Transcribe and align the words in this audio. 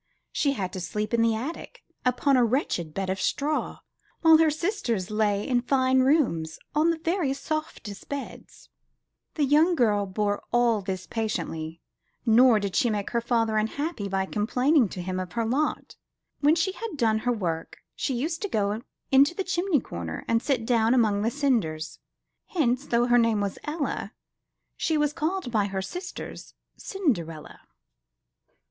She 0.31 0.53
had 0.53 0.73
to 0.73 0.79
sleep 0.81 1.13
in 1.13 1.21
the 1.21 1.35
attic, 1.35 1.83
upon 2.03 2.35
a 2.35 2.43
wretched 2.43 2.91
bed 2.91 3.11
of 3.11 3.21
straw, 3.21 3.81
while 4.21 4.37
her 4.39 4.49
sisters 4.49 5.11
lay 5.11 5.47
in 5.47 5.61
fine 5.61 5.99
rooms, 5.99 6.57
on 6.73 6.89
the 6.89 6.97
very 6.97 7.33
softest 7.33 8.09
beds. 8.09 8.69
The 9.35 9.43
young 9.45 9.75
girl 9.75 10.07
bore 10.07 10.41
all 10.51 10.81
this 10.81 11.05
patiently, 11.05 11.83
nor 12.25 12.53
would 12.53 12.75
she 12.75 12.89
make 12.89 13.11
her 13.11 13.21
father 13.21 13.57
unhappy 13.57 14.07
by 14.09 14.25
complaining 14.25 14.89
to 14.89 15.03
him 15.03 15.19
of 15.19 15.33
her 15.33 15.45
lot. 15.45 15.97
When 16.39 16.55
she 16.55 16.71
had 16.71 16.97
done 16.97 17.19
her 17.19 17.31
work, 17.31 17.77
she 17.95 18.15
used 18.15 18.41
to 18.41 18.49
go 18.49 18.81
into 19.11 19.35
the 19.35 19.43
chimney 19.43 19.81
corner, 19.81 20.25
and 20.27 20.41
sit 20.41 20.65
down 20.65 20.95
among 20.95 21.21
the 21.21 21.29
cinders; 21.29 21.99
hence, 22.47 22.87
though 22.87 23.05
her 23.05 23.19
name 23.19 23.39
was 23.39 23.59
Ella, 23.65 24.13
she 24.75 24.97
was 24.97 25.13
called 25.13 25.51
by 25.51 25.65
her 25.65 25.83
sisters, 25.83 26.55
Cinderella. 26.75 27.59